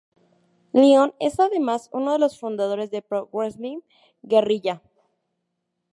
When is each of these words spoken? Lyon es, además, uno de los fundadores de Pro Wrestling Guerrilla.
Lyon 0.73 1.13
es, 1.19 1.39
además, 1.39 1.91
uno 1.93 2.13
de 2.13 2.17
los 2.17 2.39
fundadores 2.39 2.89
de 2.89 3.03
Pro 3.03 3.29
Wrestling 3.31 3.81
Guerrilla. 4.23 4.81